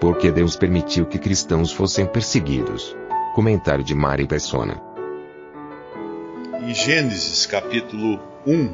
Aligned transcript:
Porque 0.00 0.32
Deus 0.32 0.56
permitiu 0.56 1.04
que 1.04 1.18
cristãos 1.18 1.70
fossem 1.70 2.06
perseguidos. 2.06 2.96
Comentário 3.34 3.84
de 3.84 3.94
Mari 3.94 4.26
Persona. 4.26 4.80
Em 6.62 6.74
Gênesis 6.74 7.44
capítulo 7.44 8.18
1, 8.46 8.72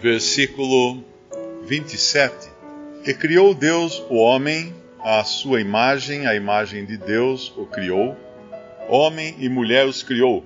versículo 0.00 1.04
27, 1.64 2.48
que 3.04 3.14
criou 3.14 3.54
Deus 3.54 4.02
o 4.10 4.16
homem 4.16 4.74
à 4.98 5.22
sua 5.22 5.60
imagem, 5.60 6.26
a 6.26 6.34
imagem 6.34 6.84
de 6.84 6.96
Deus 6.96 7.52
o 7.56 7.64
criou, 7.64 8.16
homem 8.88 9.36
e 9.38 9.48
mulher 9.48 9.86
os 9.86 10.02
criou. 10.02 10.44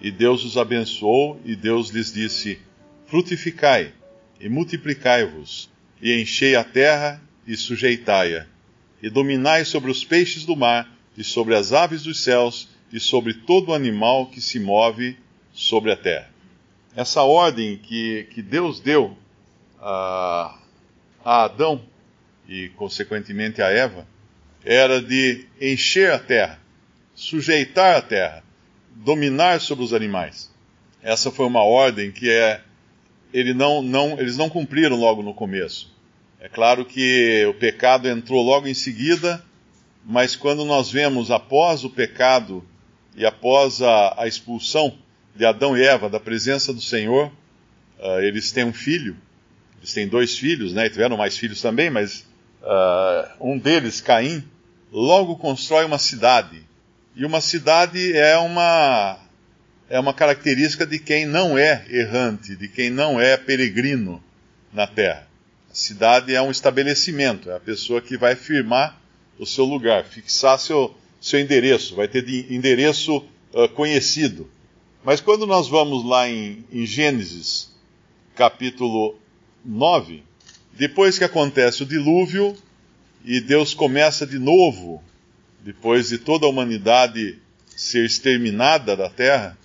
E 0.00 0.10
Deus 0.10 0.42
os 0.42 0.56
abençoou, 0.56 1.38
e 1.44 1.54
Deus 1.54 1.90
lhes 1.90 2.10
disse: 2.10 2.58
Frutificai 3.06 3.92
e 4.40 4.48
multiplicai-vos, 4.48 5.70
e 6.00 6.18
enchei 6.18 6.56
a 6.56 6.64
terra 6.64 7.20
e 7.46 7.56
sujeitai-a, 7.56 8.53
e 9.04 9.10
dominai 9.10 9.66
sobre 9.66 9.90
os 9.90 10.02
peixes 10.02 10.46
do 10.46 10.56
mar, 10.56 10.90
e 11.14 11.22
sobre 11.22 11.54
as 11.54 11.74
aves 11.74 12.04
dos 12.04 12.24
céus, 12.24 12.70
e 12.90 12.98
sobre 12.98 13.34
todo 13.34 13.74
animal 13.74 14.28
que 14.28 14.40
se 14.40 14.58
move 14.58 15.14
sobre 15.52 15.92
a 15.92 15.96
terra. 15.96 16.30
Essa 16.96 17.20
ordem 17.22 17.76
que, 17.76 18.26
que 18.32 18.40
Deus 18.40 18.80
deu 18.80 19.14
a, 19.78 20.58
a 21.22 21.44
Adão 21.44 21.82
e, 22.48 22.70
consequentemente, 22.76 23.60
a 23.60 23.68
Eva, 23.68 24.06
era 24.64 25.02
de 25.02 25.46
encher 25.60 26.10
a 26.10 26.18
terra, 26.18 26.58
sujeitar 27.14 27.98
a 27.98 28.00
terra, 28.00 28.42
dominar 28.90 29.60
sobre 29.60 29.84
os 29.84 29.92
animais. 29.92 30.50
Essa 31.02 31.30
foi 31.30 31.44
uma 31.44 31.62
ordem 31.62 32.10
que 32.10 32.30
é, 32.30 32.62
ele 33.34 33.52
não, 33.52 33.82
não, 33.82 34.18
eles 34.18 34.38
não 34.38 34.48
cumpriram 34.48 34.96
logo 34.96 35.22
no 35.22 35.34
começo. 35.34 35.93
É 36.44 36.48
claro 36.50 36.84
que 36.84 37.42
o 37.48 37.54
pecado 37.54 38.06
entrou 38.06 38.42
logo 38.42 38.68
em 38.68 38.74
seguida, 38.74 39.42
mas 40.04 40.36
quando 40.36 40.62
nós 40.62 40.90
vemos 40.92 41.30
após 41.30 41.84
o 41.84 41.88
pecado 41.88 42.62
e 43.16 43.24
após 43.24 43.80
a, 43.80 44.22
a 44.22 44.26
expulsão 44.28 44.94
de 45.34 45.46
Adão 45.46 45.74
e 45.74 45.82
Eva 45.82 46.10
da 46.10 46.20
presença 46.20 46.70
do 46.70 46.82
Senhor, 46.82 47.32
uh, 47.98 48.20
eles 48.20 48.52
têm 48.52 48.62
um 48.62 48.74
filho, 48.74 49.16
eles 49.78 49.94
têm 49.94 50.06
dois 50.06 50.36
filhos, 50.36 50.74
né? 50.74 50.84
E 50.84 50.90
tiveram 50.90 51.16
mais 51.16 51.34
filhos 51.34 51.62
também, 51.62 51.88
mas 51.88 52.26
uh, 52.60 53.26
um 53.40 53.56
deles, 53.56 54.02
Caim, 54.02 54.44
logo 54.92 55.36
constrói 55.36 55.86
uma 55.86 55.98
cidade. 55.98 56.62
E 57.16 57.24
uma 57.24 57.40
cidade 57.40 58.14
é 58.14 58.36
uma 58.36 59.18
é 59.88 59.98
uma 59.98 60.12
característica 60.12 60.86
de 60.86 60.98
quem 60.98 61.24
não 61.24 61.56
é 61.56 61.86
errante, 61.88 62.54
de 62.54 62.68
quem 62.68 62.90
não 62.90 63.18
é 63.18 63.34
peregrino 63.38 64.22
na 64.74 64.86
terra. 64.86 65.32
Cidade 65.74 66.32
é 66.32 66.40
um 66.40 66.52
estabelecimento, 66.52 67.50
é 67.50 67.56
a 67.56 67.60
pessoa 67.60 68.00
que 68.00 68.16
vai 68.16 68.36
firmar 68.36 68.96
o 69.40 69.44
seu 69.44 69.64
lugar, 69.64 70.04
fixar 70.04 70.56
seu, 70.56 70.94
seu 71.20 71.40
endereço, 71.40 71.96
vai 71.96 72.06
ter 72.06 72.24
endereço 72.48 73.16
uh, 73.16 73.68
conhecido. 73.74 74.48
Mas 75.02 75.20
quando 75.20 75.48
nós 75.48 75.66
vamos 75.66 76.04
lá 76.04 76.28
em, 76.30 76.64
em 76.70 76.86
Gênesis, 76.86 77.74
capítulo 78.36 79.18
9, 79.64 80.22
depois 80.74 81.18
que 81.18 81.24
acontece 81.24 81.82
o 81.82 81.86
dilúvio 81.86 82.56
e 83.24 83.40
Deus 83.40 83.74
começa 83.74 84.24
de 84.24 84.38
novo, 84.38 85.02
depois 85.60 86.10
de 86.10 86.18
toda 86.18 86.46
a 86.46 86.48
humanidade 86.48 87.40
ser 87.66 88.06
exterminada 88.06 88.96
da 88.96 89.10
terra, 89.10 89.58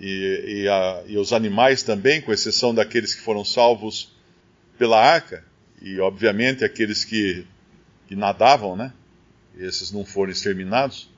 e, 0.00 0.62
e, 0.64 0.68
a, 0.68 1.04
e 1.06 1.16
os 1.16 1.32
animais 1.32 1.84
também, 1.84 2.20
com 2.20 2.32
exceção 2.32 2.74
daqueles 2.74 3.14
que 3.14 3.20
foram 3.20 3.44
salvos 3.44 4.13
pela 4.78 5.00
arca, 5.00 5.44
e 5.80 6.00
obviamente 6.00 6.64
aqueles 6.64 7.04
que, 7.04 7.46
que 8.08 8.16
nadavam, 8.16 8.76
né? 8.76 8.92
Esses 9.56 9.92
não 9.92 10.04
foram 10.04 10.32
exterminados. 10.32 11.08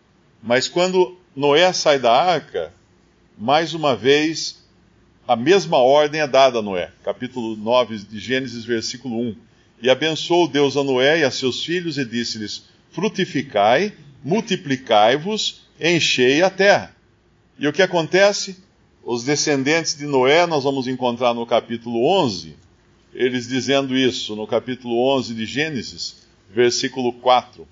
Mas 0.42 0.68
quando 0.68 1.16
Noé 1.34 1.72
sai 1.72 1.98
da 1.98 2.12
arca, 2.12 2.72
mais 3.38 3.74
uma 3.74 3.96
vez 3.96 4.64
a 5.26 5.34
mesma 5.34 5.78
ordem 5.78 6.20
é 6.20 6.26
dada 6.26 6.60
a 6.60 6.62
Noé. 6.62 6.92
Capítulo 7.02 7.56
9 7.56 7.98
de 7.98 8.18
Gênesis, 8.18 8.64
versículo 8.64 9.18
1. 9.20 9.36
E 9.82 9.90
abençoou 9.90 10.46
Deus 10.46 10.76
a 10.76 10.84
Noé 10.84 11.20
e 11.20 11.24
a 11.24 11.30
seus 11.30 11.64
filhos 11.64 11.98
e 11.98 12.04
disse-lhes: 12.04 12.66
Frutificai, 12.92 13.92
multiplicai-vos, 14.24 15.66
enchei 15.80 16.42
a 16.42 16.50
terra. 16.50 16.94
E 17.58 17.66
o 17.66 17.72
que 17.72 17.82
acontece? 17.82 18.56
Os 19.02 19.24
descendentes 19.24 19.96
de 19.96 20.06
Noé, 20.06 20.46
nós 20.46 20.64
vamos 20.64 20.86
encontrar 20.86 21.34
no 21.34 21.46
capítulo 21.46 22.06
11, 22.22 22.56
eles 23.16 23.48
dizendo 23.48 23.96
isso, 23.96 24.36
no 24.36 24.46
capítulo 24.46 24.98
11 25.16 25.34
de 25.34 25.46
Gênesis, 25.46 26.26
versículo 26.50 27.14
4. 27.14 27.66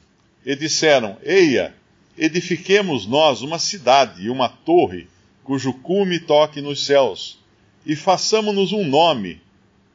E 0.45 0.57
disseram: 0.57 1.19
Eia, 1.23 1.75
edifiquemos 2.17 3.07
nós 3.07 3.43
uma 3.43 3.59
cidade 3.59 4.25
e 4.25 4.31
uma 4.31 4.49
torre, 4.49 5.07
cujo 5.43 5.75
cume 5.75 6.19
toque 6.19 6.63
nos 6.63 6.87
céus, 6.87 7.39
e 7.85 7.95
façamos-nos 7.95 8.73
um 8.73 8.89
nome, 8.89 9.39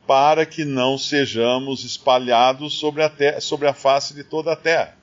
para 0.06 0.46
que 0.46 0.64
não 0.64 1.00
sejamos 1.00 1.84
espalhados 1.84 2.76
sobre 2.76 3.02
a, 3.02 3.10
terra, 3.10 3.42
sobre 3.42 3.68
a 3.68 3.74
face 3.74 4.14
de 4.14 4.24
toda 4.24 4.54
a 4.54 4.56
terra. 4.56 4.96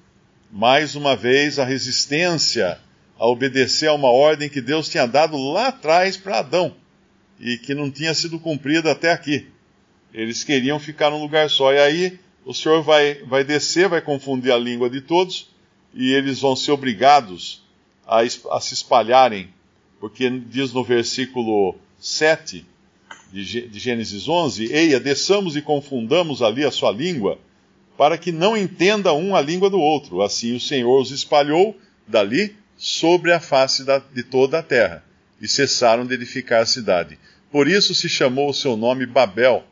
Mais 0.50 0.94
uma 0.94 1.16
vez, 1.16 1.58
a 1.58 1.64
resistência 1.64 2.78
a 3.18 3.26
obedecer 3.26 3.88
a 3.88 3.94
uma 3.94 4.10
ordem 4.10 4.48
que 4.48 4.60
Deus 4.60 4.88
tinha 4.88 5.06
dado 5.06 5.36
lá 5.36 5.68
atrás 5.68 6.16
para 6.16 6.38
Adão 6.38 6.72
e 7.40 7.58
que 7.58 7.74
não 7.74 7.90
tinha 7.90 8.14
sido 8.14 8.38
cumprida 8.38 8.92
até 8.92 9.10
aqui. 9.10 9.48
Eles 10.16 10.42
queriam 10.42 10.80
ficar 10.80 11.10
num 11.10 11.20
lugar 11.20 11.50
só. 11.50 11.74
E 11.74 11.78
aí 11.78 12.18
o 12.42 12.54
Senhor 12.54 12.82
vai, 12.82 13.22
vai 13.24 13.44
descer, 13.44 13.86
vai 13.86 14.00
confundir 14.00 14.50
a 14.50 14.58
língua 14.58 14.88
de 14.88 15.02
todos 15.02 15.54
e 15.94 16.12
eles 16.12 16.40
vão 16.40 16.56
ser 16.56 16.72
obrigados 16.72 17.62
a, 18.06 18.20
a 18.20 18.60
se 18.60 18.72
espalharem, 18.72 19.48
porque 20.00 20.30
diz 20.30 20.72
no 20.72 20.82
versículo 20.82 21.74
7 21.98 22.64
de, 23.30 23.68
de 23.68 23.78
Gênesis 23.78 24.26
11: 24.26 24.72
Eia, 24.72 24.98
desçamos 24.98 25.54
e 25.54 25.60
confundamos 25.60 26.40
ali 26.40 26.64
a 26.64 26.70
sua 26.70 26.92
língua, 26.92 27.38
para 27.96 28.16
que 28.16 28.32
não 28.32 28.56
entenda 28.56 29.12
um 29.12 29.36
a 29.36 29.40
língua 29.40 29.68
do 29.68 29.78
outro. 29.78 30.22
Assim 30.22 30.54
o 30.54 30.60
Senhor 30.60 31.00
os 31.00 31.10
espalhou 31.10 31.76
dali 32.06 32.56
sobre 32.76 33.32
a 33.32 33.40
face 33.40 33.84
da, 33.84 33.98
de 33.98 34.22
toda 34.22 34.60
a 34.60 34.62
terra, 34.62 35.04
e 35.40 35.48
cessaram 35.48 36.06
de 36.06 36.14
edificar 36.14 36.62
a 36.62 36.66
cidade. 36.66 37.18
Por 37.50 37.68
isso 37.68 37.94
se 37.94 38.08
chamou 38.08 38.50
o 38.50 38.54
seu 38.54 38.76
nome 38.76 39.06
Babel, 39.06 39.64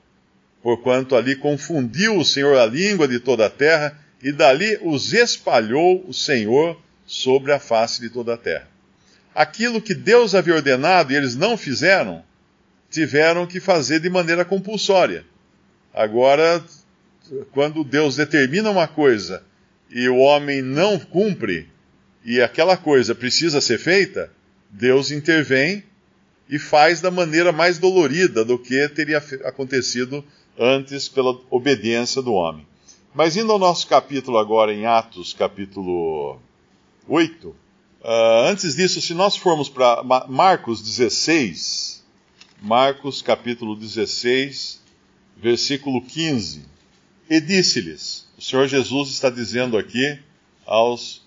porquanto 0.65 1.15
ali 1.15 1.37
confundiu 1.37 2.17
o 2.17 2.25
Senhor 2.25 2.57
a 2.57 2.65
língua 2.65 3.07
de 3.07 3.21
toda 3.21 3.45
a 3.45 3.51
terra, 3.51 4.01
e 4.23 4.33
dali 4.33 4.79
os 4.81 5.13
espalhou 5.13 6.03
o 6.09 6.15
Senhor 6.15 6.81
sobre 7.07 7.53
a 7.53 7.59
face 7.59 8.01
de 8.01 8.09
toda 8.09 8.33
a 8.33 8.39
terra. 8.39 8.67
Aquilo 9.35 9.83
que 9.83 9.95
Deus 9.95 10.35
havia 10.35 10.55
ordenado 10.55 11.13
e 11.13 11.17
eles 11.17 11.37
não 11.37 11.59
fizeram, 11.59 12.25
tiveram 12.91 13.47
que 13.47 13.61
fazer 13.61 14.01
de 14.01 14.09
maneira 14.09 14.43
compulsória. 14.43 15.27
Agora, 15.93 16.65
quando 17.53 17.85
Deus 17.85 18.17
determina 18.17 18.71
uma 18.71 18.89
coisa 18.89 19.43
e 19.91 20.09
o 20.09 20.17
homem 20.17 20.63
não 20.63 20.99
cumpre, 20.99 21.69
e 22.25 22.41
aquela 22.41 22.79
coisa 22.79 23.15
precisa 23.15 23.61
ser 23.61 23.77
feita, 23.77 24.31
Deus 24.71 25.11
intervém 25.11 25.85
e 26.49 26.59
faz 26.59 27.03
da 27.03 27.11
maneira 27.11 27.53
mais 27.53 27.79
dolorida 27.79 28.47
do 28.47 28.59
que 28.59 28.89
teria 28.89 29.19
acontecido 29.45 30.25
antes 30.59 31.09
pela 31.09 31.39
obediência 31.51 32.23
do 32.23 32.33
homem. 32.33 32.67
Mas 33.15 33.37
indo 33.37 33.53
ao 33.53 33.59
nosso 33.59 33.87
capítulo 33.87 34.39
agora 34.39 34.73
em 34.73 34.87
Atos, 34.87 35.33
capítulo 35.33 36.39
8, 37.09 37.49
uh, 37.49 37.55
ah, 38.03 38.49
antes 38.49 38.75
disso, 38.75 39.01
se 39.01 39.15
nós 39.15 39.37
formos 39.37 39.69
para 39.69 40.03
Marcos 40.29 40.83
16, 40.83 42.05
Marcos 42.61 43.23
capítulo 43.23 43.77
16, 43.77 44.83
versículo 45.37 46.03
15, 46.03 46.65
e 47.31 47.41
disse-lhes, 47.41 48.27
o 48.37 48.43
Senhor 48.43 48.67
Jesus 48.67 49.11
está 49.11 49.31
dizendo 49.31 49.79
aqui 49.79 50.19
aos 50.67 51.25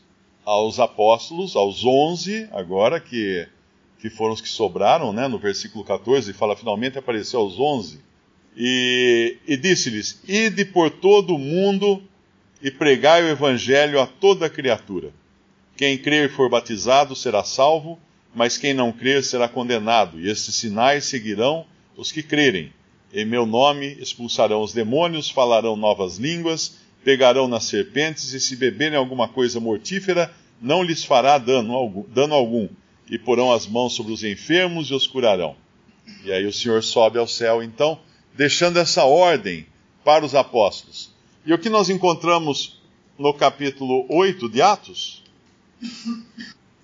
aos 0.48 0.80
apóstolos, 0.80 1.58
aos 1.58 1.84
onze, 1.84 2.48
agora 2.54 3.02
que, 3.02 3.46
que 4.00 4.10
foram 4.10 4.34
os 4.34 4.40
que 4.40 4.48
sobraram, 4.48 5.12
né? 5.12 5.28
No 5.28 5.38
versículo 5.38 5.84
14, 5.84 6.32
fala: 6.32 6.56
finalmente 6.56 6.98
apareceu 6.98 7.42
aos 7.42 7.60
onze. 7.60 8.00
E, 8.58 9.38
e 9.48 9.56
disse-lhes: 9.56 10.20
Ide 10.28 10.66
por 10.66 10.90
todo 10.90 11.36
o 11.36 11.40
mundo 11.40 12.02
e 12.60 12.72
pregai 12.72 13.22
o 13.24 13.30
evangelho 13.30 14.02
a 14.02 14.08
toda 14.08 14.50
criatura. 14.50 15.12
Quem 15.76 15.96
crer 15.96 16.26
e 16.26 16.34
for 16.34 16.50
batizado 16.50 17.16
será 17.16 17.44
salvo, 17.44 18.00
mas 18.34 18.58
quem 18.58 18.74
não 18.74 18.92
crer 18.92 19.24
será 19.24 19.48
condenado. 19.48 20.20
E 20.20 20.28
estes 20.28 20.56
sinais 20.56 21.06
seguirão 21.06 21.68
os 21.96 22.12
que 22.12 22.24
crerem. 22.24 22.74
Em 23.14 23.26
meu 23.26 23.46
nome 23.46 23.96
expulsarão 24.00 24.62
os 24.62 24.74
demônios, 24.74 25.30
falarão 25.30 25.76
novas 25.76 26.18
línguas, 26.18 26.78
pegarão 27.04 27.48
nas 27.48 27.66
serpentes, 27.66 28.34
e 28.34 28.40
se 28.40 28.56
beberem 28.56 28.98
alguma 28.98 29.28
coisa 29.28 29.60
mortífera, 29.60 30.34
não 30.60 30.82
lhes 30.82 31.04
fará 31.04 31.38
dano 31.38 32.06
dano 32.10 32.34
algum. 32.34 32.68
E 33.10 33.20
porão 33.20 33.54
as 33.54 33.68
mãos 33.68 33.94
sobre 33.94 34.12
os 34.12 34.24
enfermos 34.24 34.90
e 34.90 34.96
os 34.96 35.06
curarão. 35.06 35.56
E 36.26 36.32
aí 36.32 36.46
o 36.46 36.52
Senhor 36.52 36.84
sobe 36.84 37.20
ao 37.20 37.28
céu, 37.28 37.62
então, 37.62 38.00
deixando 38.38 38.78
essa 38.78 39.04
ordem 39.04 39.66
para 40.06 40.24
os 40.24 40.36
apóstolos. 40.36 41.12
E 41.44 41.52
o 41.52 41.58
que 41.58 41.70
nós 41.70 41.90
encontramos 41.90 42.80
no 43.18 43.34
capítulo 43.34 44.06
8 44.10 44.48
de 44.48 44.62
Atos? 44.62 45.24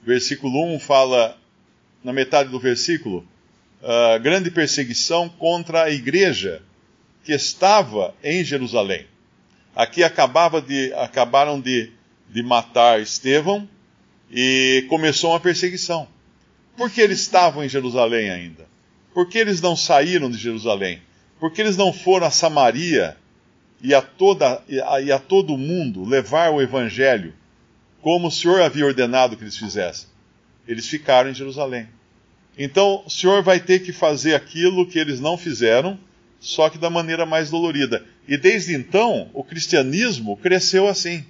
Versículo 0.02 0.76
1 0.76 0.80
fala, 0.80 1.38
na 2.04 2.12
metade 2.12 2.50
do 2.50 2.60
versículo, 2.60 3.26
uh, 3.84 4.20
grande 4.20 4.50
perseguição 4.50 5.30
contra 5.30 5.84
a 5.84 5.92
igreja 5.92 6.64
que 7.24 7.32
estava 7.32 8.16
em 8.24 8.44
Jerusalém. 8.44 9.06
Aqui 9.76 10.04
acabava 10.04 10.60
de, 10.60 10.92
acabaram 10.94 11.62
de, 11.62 11.92
de 12.30 12.42
matar 12.42 13.00
Estevão 13.00 13.70
e 14.32 14.86
começou 14.90 15.30
uma 15.30 15.40
perseguição. 15.40 16.08
Por 16.76 16.90
que 16.90 17.00
eles 17.00 17.20
estavam 17.20 17.64
em 17.64 17.70
Jerusalém 17.70 18.32
ainda? 18.32 18.68
Por 19.14 19.30
que 19.30 19.38
eles 19.38 19.62
não 19.62 19.76
saíram 19.76 20.32
de 20.32 20.38
Jerusalém? 20.38 21.00
Porque 21.40 21.62
eles 21.62 21.78
não 21.78 21.92
foram 21.92 22.28
a 22.28 22.32
Samaria 22.32 23.18
e 23.82 23.94
a, 23.94 24.02
toda, 24.02 24.62
e 24.68 24.80
a, 24.80 25.02
e 25.02 25.12
a 25.12 25.20
todo 25.20 25.58
mundo 25.58 26.06
levar 26.06 26.52
o 26.52 26.62
evangelho 26.62 27.34
como 28.02 28.28
o 28.28 28.32
Senhor 28.32 28.62
havia 28.62 28.86
ordenado 28.86 29.36
que 29.36 29.44
eles 29.44 29.58
fizessem. 29.58 30.08
Eles 30.68 30.88
ficaram 30.88 31.30
em 31.30 31.34
Jerusalém. 31.34 31.88
Então, 32.58 33.04
o 33.06 33.10
Senhor 33.10 33.42
vai 33.42 33.60
ter 33.60 33.80
que 33.80 33.92
fazer 33.92 34.36
aquilo 34.36 34.88
que 34.88 35.00
eles 35.00 35.20
não 35.20 35.38
fizeram, 35.38 35.98
só 36.40 36.70
que 36.70 36.78
da 36.78 36.90
maneira 36.90 37.26
mais 37.26 37.50
dolorida. 37.50 38.06
E 38.28 38.38
desde 38.38 38.74
então, 38.74 39.30
o 39.34 39.44
cristianismo 39.44 40.38
cresceu 40.38 40.88
assim, 40.88 41.26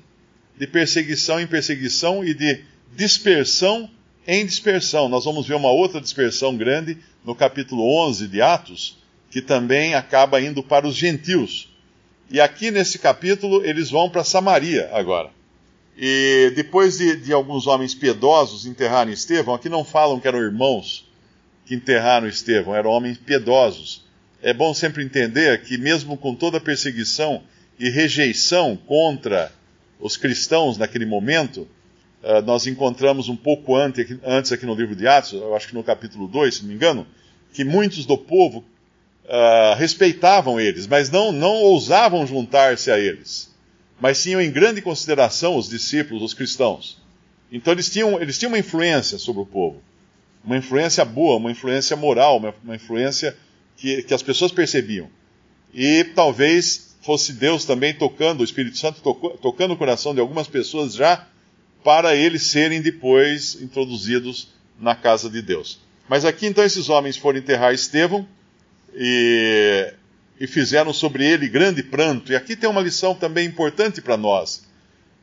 de 0.57 0.67
perseguição 0.67 1.39
em 1.39 1.47
perseguição 1.47 2.23
e 2.23 2.33
de 2.33 2.63
dispersão 2.95 3.89
em 4.27 4.45
dispersão. 4.45 5.09
Nós 5.09 5.25
vamos 5.25 5.47
ver 5.47 5.55
uma 5.55 5.71
outra 5.71 6.01
dispersão 6.01 6.55
grande 6.55 6.97
no 7.23 7.35
capítulo 7.35 7.83
11 8.07 8.27
de 8.27 8.41
Atos, 8.41 8.97
que 9.33 9.41
também 9.41 9.95
acaba 9.95 10.39
indo 10.39 10.61
para 10.61 10.87
os 10.87 10.95
gentios. 10.95 11.67
E 12.29 12.39
aqui 12.39 12.69
nesse 12.69 12.99
capítulo 12.99 13.65
eles 13.65 13.89
vão 13.89 14.07
para 14.07 14.23
Samaria 14.23 14.91
agora. 14.93 15.31
E 15.97 16.53
depois 16.55 16.99
de, 16.99 17.15
de, 17.15 17.33
alguns 17.33 17.65
homens 17.65 17.95
piedosos 17.95 18.67
enterrarem 18.67 19.11
Estevão, 19.11 19.55
aqui 19.55 19.69
não 19.69 19.83
falam 19.83 20.19
que 20.19 20.27
eram 20.27 20.39
irmãos 20.39 21.11
que 21.65 21.73
enterraram 21.73 22.27
Estevão, 22.27 22.75
eram 22.75 22.91
homens 22.91 23.17
piedosos. 23.17 24.05
É 24.39 24.53
bom 24.53 24.71
sempre 24.71 25.03
entender 25.03 25.63
que, 25.63 25.79
mesmo 25.79 26.15
com 26.15 26.35
toda 26.35 26.59
a 26.59 26.61
perseguição 26.61 27.41
e 27.79 27.89
rejeição 27.89 28.77
contra 28.85 29.51
os 29.99 30.15
cristãos 30.15 30.77
naquele 30.77 31.07
momento, 31.07 31.67
uh, 32.21 32.39
nós 32.45 32.67
encontramos 32.67 33.29
um 33.29 33.35
pouco 33.35 33.75
antes, 33.75 34.15
antes 34.23 34.51
aqui 34.51 34.67
no 34.67 34.75
livro 34.75 34.95
de 34.95 35.07
Atos, 35.07 35.33
eu 35.33 35.55
acho 35.55 35.69
que 35.69 35.73
no 35.73 35.83
capítulo 35.83 36.27
2, 36.27 36.53
se 36.53 36.61
não 36.61 36.69
me 36.69 36.75
engano, 36.75 37.07
que 37.51 37.63
muitos 37.63 38.05
do 38.05 38.15
povo 38.15 38.63
uh, 39.25 39.75
respeitavam 39.77 40.59
eles, 40.59 40.87
mas 40.87 41.09
não, 41.09 41.31
não 41.31 41.55
ousavam 41.55 42.25
juntar-se 42.25 42.91
a 42.91 42.99
eles. 42.99 43.53
Mas 43.99 44.21
tinham 44.21 44.41
em 44.41 44.51
grande 44.51 44.81
consideração 44.81 45.55
os 45.55 45.69
discípulos, 45.69 46.23
os 46.23 46.33
cristãos. 46.33 47.01
Então 47.51 47.71
eles 47.71 47.89
tinham, 47.89 48.21
eles 48.21 48.37
tinham 48.37 48.51
uma 48.51 48.59
influência 48.59 49.17
sobre 49.17 49.41
o 49.41 49.45
povo. 49.45 49.81
Uma 50.43 50.57
influência 50.57 51.05
boa, 51.05 51.37
uma 51.37 51.51
influência 51.51 51.95
moral, 51.95 52.37
uma, 52.37 52.53
uma 52.63 52.75
influência 52.75 53.37
que, 53.77 54.03
que 54.03 54.13
as 54.13 54.21
pessoas 54.21 54.51
percebiam. 54.51 55.07
E 55.73 56.03
talvez 56.15 56.95
fosse 57.01 57.33
Deus 57.33 57.65
também 57.65 57.93
tocando, 57.93 58.41
o 58.41 58.43
Espírito 58.43 58.77
Santo 58.77 59.01
tocou, 59.01 59.31
tocando 59.31 59.73
o 59.73 59.77
coração 59.77 60.13
de 60.13 60.19
algumas 60.19 60.47
pessoas 60.47 60.93
já 60.93 61.27
para 61.83 62.15
eles 62.15 62.43
serem 62.43 62.81
depois 62.81 63.61
introduzidos 63.61 64.49
na 64.79 64.95
casa 64.95 65.29
de 65.29 65.41
Deus. 65.41 65.79
Mas 66.07 66.25
aqui 66.25 66.45
então 66.45 66.63
esses 66.63 66.89
homens 66.89 67.17
foram 67.17 67.39
enterrar 67.39 67.73
Estevão, 67.73 68.27
e, 68.95 69.93
e 70.39 70.47
fizeram 70.47 70.93
sobre 70.93 71.25
ele 71.25 71.47
grande 71.47 71.83
pranto. 71.83 72.31
E 72.31 72.35
aqui 72.35 72.55
tem 72.55 72.69
uma 72.69 72.81
lição 72.81 73.15
também 73.15 73.47
importante 73.47 74.01
para 74.01 74.17
nós. 74.17 74.65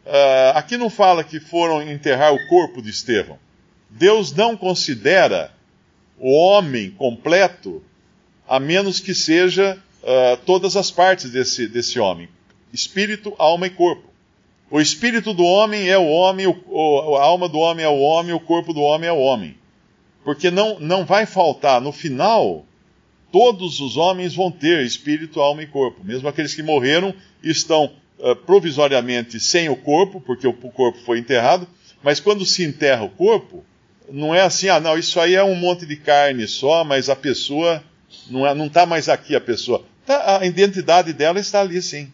Uh, 0.05 0.57
aqui 0.57 0.77
não 0.77 0.91
fala 0.91 1.23
que 1.23 1.39
foram 1.39 1.83
enterrar 1.83 2.33
o 2.33 2.47
corpo 2.49 2.83
de 2.83 2.91
Estevão. 2.91 3.39
Deus 3.89 4.33
não 4.33 4.57
considera 4.57 5.53
o 6.19 6.31
homem 6.33 6.91
completo 6.91 7.83
a 8.49 8.59
menos 8.59 8.99
que 8.99 9.15
seja 9.15 9.79
uh, 10.03 10.37
todas 10.45 10.77
as 10.77 10.91
partes 10.91 11.31
desse, 11.31 11.69
desse 11.69 11.99
homem: 12.01 12.29
espírito, 12.73 13.35
alma 13.39 13.67
e 13.67 13.71
corpo. 13.71 14.11
O 14.71 14.81
espírito 14.81 15.35
do 15.35 15.45
homem 15.45 15.89
é 15.89 15.99
o 15.99 16.07
homem, 16.07 16.47
a 16.47 17.23
alma 17.23 17.49
do 17.49 17.59
homem 17.59 17.85
é 17.85 17.89
o 17.89 17.99
homem, 17.99 18.33
o 18.33 18.41
corpo 18.41 18.73
do 18.73 18.81
homem 18.81 19.09
é 19.09 19.13
o 19.13 19.19
homem. 19.19 19.57
Porque 20.23 20.51
não, 20.51 20.79
não 20.79 21.05
vai 21.05 21.27
faltar 21.27 21.81
no 21.81 21.91
final 21.91 22.65
todos 23.33 23.81
os 23.81 23.97
homens 23.97 24.35
vão 24.35 24.51
ter 24.51 24.85
espírito, 24.85 25.41
alma 25.41 25.63
e 25.63 25.67
corpo. 25.67 26.05
Mesmo 26.05 26.29
aqueles 26.29 26.55
que 26.55 26.63
morreram 26.63 27.15
estão 27.43 27.93
uh, 28.19 28.37
provisoriamente 28.37 29.39
sem 29.41 29.69
o 29.69 29.77
corpo, 29.77 30.21
porque 30.21 30.47
o, 30.47 30.53
corpo 30.53 30.99
foi 31.05 31.19
enterrado, 31.19 31.67
mas 32.03 32.21
quando 32.21 32.45
se 32.45 32.65
enterra 32.65 33.03
o 33.03 33.11
corpo, 33.11 33.65
não 34.11 34.35
é 34.35 34.41
assim, 34.41 34.69
ah, 34.69 34.81
não, 34.81 34.99
isso 34.99 35.21
aí 35.21 35.35
é 35.35 35.45
um 35.45 35.55
monte 35.55 35.87
de 35.87 35.97
carne 35.97 36.47
só, 36.49 36.83
mas 36.83 37.09
a 37.09 37.17
pessoa 37.17 37.83
não 38.29 38.43
está 38.43 38.55
não 38.55 38.69
tá 38.69 38.87
mais 38.87 39.09
aqui 39.09 39.37
a 39.37 39.41
pessoa. 39.41 39.85
Tá, 40.05 40.39
a 40.41 40.47
identidade 40.47 41.13
dela 41.13 41.39
está 41.39 41.61
ali 41.61 41.81
sim. 41.81 42.13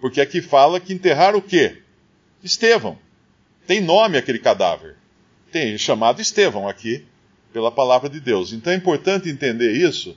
Porque 0.00 0.20
aqui 0.20 0.40
fala 0.40 0.78
que 0.78 0.92
enterrar 0.92 1.34
o 1.34 1.42
quê? 1.42 1.78
Estevão. 2.42 2.98
Tem 3.66 3.80
nome 3.80 4.18
aquele 4.18 4.38
cadáver. 4.38 4.96
Tem 5.50 5.76
chamado 5.78 6.20
Estevão 6.20 6.68
aqui, 6.68 7.04
pela 7.52 7.70
palavra 7.70 8.10
de 8.10 8.20
Deus. 8.20 8.52
Então 8.52 8.72
é 8.72 8.76
importante 8.76 9.30
entender 9.30 9.72
isso, 9.72 10.16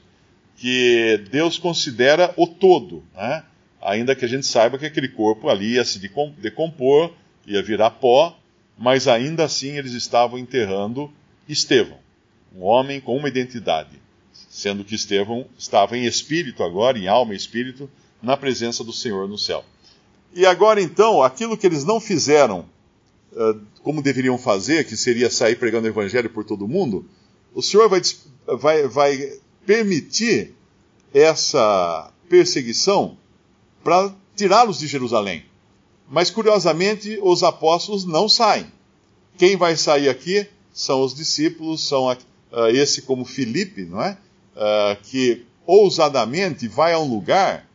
que 0.57 1.23
Deus 1.31 1.57
considera 1.57 2.33
o 2.35 2.47
todo, 2.47 3.03
né? 3.15 3.43
ainda 3.81 4.15
que 4.15 4.25
a 4.25 4.27
gente 4.27 4.45
saiba 4.45 4.77
que 4.77 4.85
aquele 4.85 5.07
corpo 5.07 5.49
ali 5.49 5.75
ia 5.75 5.85
se 5.85 5.99
decompor, 6.39 7.13
ia 7.45 7.61
virar 7.61 7.91
pó, 7.91 8.37
mas 8.77 9.07
ainda 9.07 9.45
assim 9.45 9.77
eles 9.77 9.93
estavam 9.93 10.37
enterrando 10.37 11.11
Estevão, 11.47 11.97
um 12.55 12.63
homem 12.63 12.99
com 12.99 13.15
uma 13.15 13.29
identidade, 13.29 14.01
sendo 14.49 14.83
que 14.83 14.95
Estevão 14.95 15.45
estava 15.57 15.97
em 15.97 16.05
espírito 16.05 16.63
agora, 16.63 16.97
em 16.97 17.07
alma 17.07 17.33
e 17.33 17.37
espírito, 17.37 17.89
na 18.21 18.35
presença 18.35 18.83
do 18.83 18.91
Senhor 18.91 19.27
no 19.27 19.37
céu. 19.37 19.63
E 20.33 20.45
agora 20.45 20.81
então, 20.81 21.23
aquilo 21.23 21.57
que 21.57 21.65
eles 21.65 21.85
não 21.85 21.99
fizeram 21.99 22.65
como 23.83 24.01
deveriam 24.01 24.37
fazer, 24.37 24.85
que 24.85 24.97
seria 24.97 25.29
sair 25.29 25.55
pregando 25.55 25.87
o 25.87 25.89
evangelho 25.89 26.29
por 26.29 26.43
todo 26.43 26.67
mundo, 26.67 27.05
o 27.53 27.61
Senhor 27.61 27.87
vai, 27.87 28.01
vai, 28.45 28.87
vai 28.87 29.39
permitir 29.67 30.55
essa 31.13 32.09
perseguição 32.29 33.17
para 33.83 34.15
tirá-los 34.33 34.79
de 34.79 34.87
Jerusalém. 34.87 35.43
Mas 36.09 36.31
curiosamente, 36.31 37.19
os 37.21 37.43
apóstolos 37.43 38.05
não 38.05 38.29
saem. 38.29 38.65
Quem 39.37 39.57
vai 39.57 39.75
sair 39.75 40.07
aqui 40.07 40.47
são 40.71 41.01
os 41.03 41.13
discípulos, 41.13 41.85
são 41.85 42.09
uh, 42.09 42.17
esse 42.69 43.01
como 43.01 43.25
Filipe, 43.25 43.83
não 43.83 44.01
é? 44.01 44.17
Uh, 44.55 45.03
que 45.03 45.45
ousadamente 45.65 46.67
vai 46.67 46.93
a 46.93 46.99
um 46.99 47.09
lugar 47.09 47.67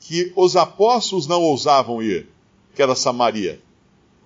que 0.00 0.32
os 0.34 0.56
apóstolos 0.56 1.26
não 1.26 1.42
ousavam 1.42 2.02
ir, 2.02 2.26
que 2.74 2.82
era 2.82 2.94
Samaria. 2.94 3.60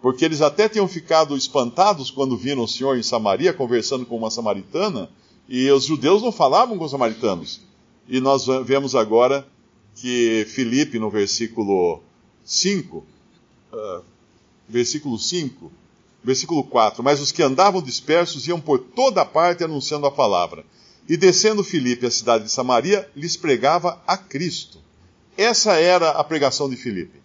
Porque 0.01 0.25
eles 0.25 0.41
até 0.41 0.69
tinham 0.69 0.87
ficado 0.87 1.37
espantados 1.37 2.13
quando 2.13 2.37
viram 2.37 2.63
o 2.63 2.69
Senhor 2.69 2.97
em 2.97 3.03
Samaria 3.03 3.53
conversando 3.53 4.07
com 4.07 4.17
uma 4.17 4.31
samaritana, 4.31 5.11
e 5.49 5.71
os 5.71 5.85
judeus 5.85 6.23
não 6.23 6.31
falavam 6.31 6.76
com 6.76 6.85
os 6.85 6.90
samaritanos. 6.90 7.61
E 8.07 8.21
nós 8.21 8.47
vemos 8.64 8.95
agora 8.95 9.47
que 9.95 10.47
Filipe, 10.49 10.99
no 10.99 11.11
versículo 11.11 12.02
5, 12.45 12.99
uh, 12.99 13.05
ah, 13.73 14.02
versículo 14.69 15.19
5, 15.19 15.73
versículo 16.23 16.62
4, 16.64 17.02
mas 17.02 17.21
os 17.21 17.33
que 17.33 17.43
andavam 17.43 17.83
dispersos 17.83 18.47
iam 18.47 18.61
por 18.61 18.78
toda 18.78 19.25
parte 19.25 19.64
anunciando 19.64 20.07
a 20.07 20.11
palavra. 20.11 20.64
E 21.09 21.17
descendo 21.17 21.64
Filipe 21.64 22.05
à 22.05 22.11
cidade 22.11 22.45
de 22.45 22.52
Samaria, 22.52 23.09
lhes 23.17 23.37
pregava 23.37 24.02
a 24.07 24.17
Cristo. 24.17 24.78
Essa 25.37 25.75
era 25.75 26.11
a 26.11 26.23
pregação 26.23 26.69
de 26.69 26.76
Filipe. 26.76 27.19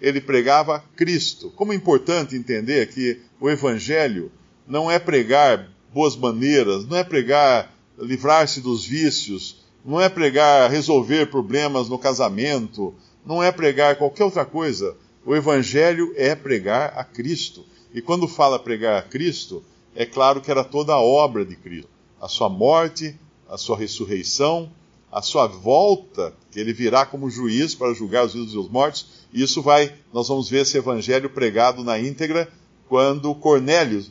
Ele 0.00 0.20
pregava 0.20 0.82
Cristo. 0.96 1.50
Como 1.54 1.72
é 1.72 1.76
importante 1.76 2.34
entender 2.34 2.92
que 2.92 3.20
o 3.38 3.48
evangelho 3.48 4.32
não 4.66 4.90
é 4.90 4.98
pregar 4.98 5.68
boas 5.92 6.16
maneiras, 6.16 6.86
não 6.86 6.96
é 6.96 7.04
pregar 7.04 7.72
livrar-se 7.98 8.60
dos 8.60 8.84
vícios, 8.84 9.56
não 9.84 10.00
é 10.00 10.08
pregar 10.08 10.70
resolver 10.70 11.26
problemas 11.26 11.88
no 11.88 11.98
casamento, 11.98 12.94
não 13.24 13.42
é 13.42 13.50
pregar 13.50 13.96
qualquer 13.96 14.24
outra 14.24 14.44
coisa. 14.44 14.96
O 15.24 15.34
Evangelho 15.34 16.12
é 16.16 16.34
pregar 16.34 16.94
a 16.96 17.04
Cristo. 17.04 17.64
E 17.92 18.00
quando 18.00 18.28
fala 18.28 18.58
pregar 18.58 18.98
a 18.98 19.02
Cristo, 19.02 19.62
é 19.94 20.06
claro 20.06 20.40
que 20.40 20.50
era 20.50 20.64
toda 20.64 20.92
a 20.92 21.00
obra 21.00 21.44
de 21.44 21.56
Cristo. 21.56 21.88
A 22.20 22.28
sua 22.28 22.48
morte, 22.48 23.18
a 23.48 23.58
sua 23.58 23.76
ressurreição, 23.76 24.70
a 25.10 25.20
sua 25.20 25.46
volta, 25.46 26.32
que 26.50 26.60
ele 26.60 26.72
virá 26.72 27.04
como 27.04 27.30
juiz 27.30 27.74
para 27.74 27.92
julgar 27.92 28.24
os 28.24 28.32
vivos 28.32 28.54
e 28.54 28.58
os 28.58 28.68
mortos. 28.68 29.06
E 29.32 29.42
isso 29.42 29.60
vai, 29.60 29.92
nós 30.12 30.28
vamos 30.28 30.48
ver 30.48 30.62
esse 30.62 30.78
evangelho 30.78 31.28
pregado 31.30 31.82
na 31.82 31.98
íntegra 31.98 32.48
quando 32.88 33.34
Cornélio 33.34 34.04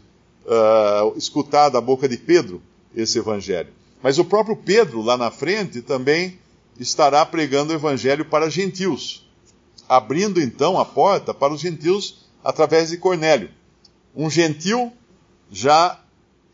uh, 0.50 1.16
escutar 1.18 1.70
da 1.70 1.80
boca 1.80 2.10
de 2.10 2.18
Pedro 2.18 2.62
esse 2.96 3.20
evangelho. 3.20 3.70
Mas 4.02 4.18
o 4.18 4.26
próprio 4.26 4.56
Pedro, 4.56 5.02
lá 5.02 5.16
na 5.16 5.30
frente, 5.30 5.82
também 5.82 6.40
estará 6.80 7.26
pregando 7.26 7.72
o 7.72 7.76
evangelho 7.76 8.26
para 8.26 8.50
gentios, 8.50 9.30
abrindo 9.88 10.42
então 10.42 10.80
a 10.80 10.86
porta 10.86 11.34
para 11.34 11.54
os 11.54 11.62
gentios 11.62 12.26
através 12.44 12.90
de 12.90 12.98
Cornélio. 12.98 13.52
Um 14.16 14.30
gentil 14.30 14.92
já 15.52 16.00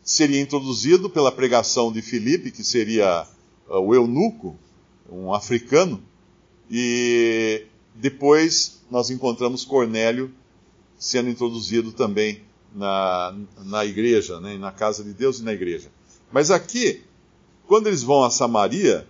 seria 0.02 0.40
introduzido 0.40 1.08
pela 1.08 1.32
pregação 1.32 1.90
de 1.90 2.02
Filipe, 2.02 2.50
que 2.50 2.62
seria 2.62 3.26
uh, 3.68 3.78
o 3.78 3.94
eunuco, 3.94 4.56
um 5.10 5.32
africano, 5.32 6.02
e 6.70 7.64
depois 7.94 8.82
nós 8.90 9.08
encontramos 9.10 9.64
Cornélio 9.64 10.30
sendo 10.98 11.30
introduzido 11.30 11.92
também 11.92 12.45
na, 12.76 13.34
na 13.64 13.84
igreja, 13.84 14.38
né, 14.38 14.56
na 14.58 14.70
casa 14.70 15.02
de 15.02 15.12
Deus 15.12 15.38
e 15.38 15.42
na 15.42 15.52
igreja. 15.52 15.90
Mas 16.30 16.50
aqui, 16.50 17.02
quando 17.66 17.86
eles 17.86 18.02
vão 18.02 18.22
a 18.22 18.30
Samaria, 18.30 19.06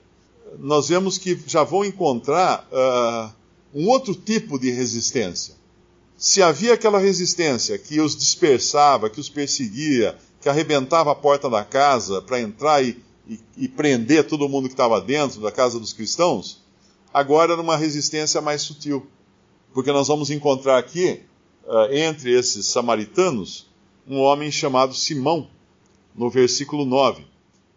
nós 0.58 0.88
vemos 0.88 1.18
que 1.18 1.38
já 1.46 1.64
vão 1.64 1.84
encontrar 1.84 2.66
uh, 2.70 3.34
um 3.74 3.88
outro 3.88 4.14
tipo 4.14 4.58
de 4.58 4.70
resistência. 4.70 5.54
Se 6.16 6.42
havia 6.42 6.74
aquela 6.74 6.98
resistência 6.98 7.76
que 7.76 8.00
os 8.00 8.16
dispersava, 8.16 9.10
que 9.10 9.20
os 9.20 9.28
perseguia, 9.28 10.16
que 10.40 10.48
arrebentava 10.48 11.10
a 11.10 11.14
porta 11.14 11.50
da 11.50 11.64
casa 11.64 12.22
para 12.22 12.40
entrar 12.40 12.82
e, 12.82 13.02
e, 13.28 13.40
e, 13.56 13.68
prender 13.68 14.26
todo 14.26 14.48
mundo 14.48 14.68
que 14.68 14.74
estava 14.74 15.00
dentro 15.00 15.40
da 15.40 15.50
casa 15.50 15.78
dos 15.78 15.92
cristãos, 15.92 16.62
agora 17.12 17.52
era 17.52 17.60
uma 17.60 17.76
resistência 17.76 18.40
mais 18.40 18.62
sutil. 18.62 19.06
Porque 19.74 19.92
nós 19.92 20.08
vamos 20.08 20.30
encontrar 20.30 20.78
aqui, 20.78 21.20
uh, 21.66 21.92
entre 21.92 22.32
esses 22.32 22.66
samaritanos, 22.66 23.66
um 24.06 24.18
homem 24.18 24.50
chamado 24.50 24.94
Simão, 24.94 25.48
no 26.14 26.30
versículo 26.30 26.84
9. 26.84 27.24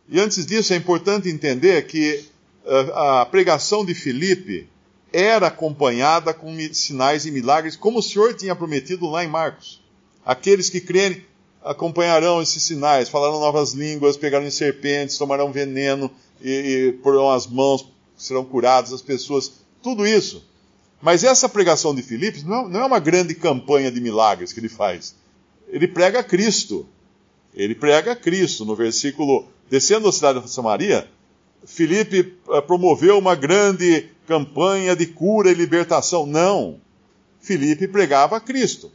E 0.08 0.20
antes 0.20 0.46
disso, 0.46 0.74
é 0.74 0.76
importante 0.76 1.30
entender 1.30 1.86
que 1.88 2.24
uh, 2.66 2.94
a 2.94 3.26
pregação 3.26 3.84
de 3.84 3.94
Filipe 3.94 4.68
era 5.12 5.48
acompanhada 5.48 6.34
com 6.34 6.56
sinais 6.72 7.26
e 7.26 7.32
milagres, 7.32 7.76
como 7.76 8.00
o 8.00 8.04
Senhor 8.04 8.34
tinha 8.36 8.56
prometido 8.56 9.10
lá 9.10 9.24
em 9.24 9.28
Marcos. 9.28 9.82
Aqueles 10.24 10.70
que 10.70 10.80
crerem 10.80 11.26
acompanharão 11.64 12.42
esses 12.42 12.64
sinais, 12.64 13.10
falarão 13.10 13.40
novas 13.40 13.74
línguas, 13.74 14.18
pegarão 14.18 14.50
serpentes, 14.50 15.18
tomarão 15.18 15.52
veneno 15.52 16.10
e, 16.42 16.50
e 16.50 16.94
porão 17.02 17.32
as 17.32 17.48
mãos, 17.48 17.88
serão 18.16 18.46
curadas 18.46 18.94
as 18.94 19.02
pessoas. 19.02 19.52
Tudo 19.82 20.06
isso. 20.06 20.48
Mas 21.02 21.24
essa 21.24 21.48
pregação 21.48 21.96
de 21.96 22.02
Filipos 22.02 22.44
não, 22.44 22.68
não 22.68 22.82
é 22.82 22.86
uma 22.86 23.00
grande 23.00 23.34
campanha 23.34 23.92
de 23.92 24.02
milagres 24.02 24.52
que 24.52 24.60
ele 24.60 24.70
faz. 24.70 25.16
Ele 25.68 25.88
prega 25.88 26.24
Cristo. 26.24 26.88
Ele 27.54 27.74
prega 27.74 28.16
Cristo. 28.16 28.66
No 28.66 28.76
versículo, 28.76 29.48
descendo 29.70 30.08
a 30.08 30.12
cidade 30.12 30.42
de 30.42 30.50
Samaria, 30.50 31.10
Filipe 31.66 32.34
eh, 32.50 32.62
promoveu 32.62 33.18
uma 33.18 33.36
grande 33.36 34.10
campanha 34.28 34.96
de 34.96 35.06
cura 35.06 35.52
e 35.52 35.54
libertação. 35.54 36.26
Não. 36.26 36.80
Filipe 37.40 37.88
pregava 37.88 38.38
a 38.38 38.40
Cristo. 38.40 38.92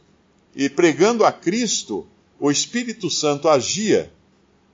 E 0.55 0.69
pregando 0.69 1.25
a 1.25 1.31
Cristo, 1.31 2.07
o 2.39 2.51
Espírito 2.51 3.09
Santo 3.09 3.49
agia, 3.49 4.11